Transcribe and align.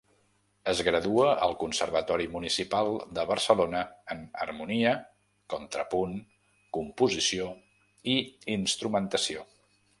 Es 0.71 0.79
gradua 0.85 1.27
al 1.47 1.51
Conservatori 1.63 2.25
Municipal 2.35 2.89
de 3.19 3.25
Barcelona 3.33 3.83
en 4.17 4.25
harmonia, 4.47 4.95
contrapunt, 5.57 6.19
composició 6.81 7.55
i 8.17 8.21
instrumentació. 8.59 9.51